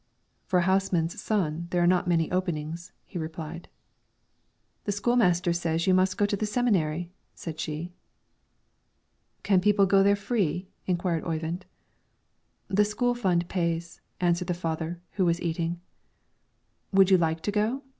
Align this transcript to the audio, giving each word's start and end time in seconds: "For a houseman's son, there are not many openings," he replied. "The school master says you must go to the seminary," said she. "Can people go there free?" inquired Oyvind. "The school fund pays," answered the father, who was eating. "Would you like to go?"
"For 0.47 0.57
a 0.57 0.61
houseman's 0.63 1.21
son, 1.21 1.67
there 1.69 1.83
are 1.83 1.85
not 1.85 2.07
many 2.07 2.31
openings," 2.31 2.91
he 3.05 3.19
replied. 3.19 3.69
"The 4.85 4.91
school 4.91 5.15
master 5.15 5.53
says 5.53 5.85
you 5.85 5.93
must 5.93 6.17
go 6.17 6.25
to 6.25 6.35
the 6.35 6.47
seminary," 6.47 7.11
said 7.35 7.59
she. 7.59 7.91
"Can 9.43 9.61
people 9.61 9.85
go 9.85 10.01
there 10.01 10.15
free?" 10.15 10.67
inquired 10.87 11.23
Oyvind. 11.23 11.67
"The 12.67 12.83
school 12.83 13.13
fund 13.13 13.47
pays," 13.47 14.01
answered 14.19 14.47
the 14.47 14.55
father, 14.55 14.99
who 15.17 15.25
was 15.25 15.39
eating. 15.39 15.79
"Would 16.91 17.11
you 17.11 17.19
like 17.19 17.41
to 17.41 17.51
go?" 17.51 17.83